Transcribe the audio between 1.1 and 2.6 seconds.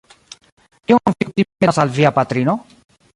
vi kutime donas al via patrino?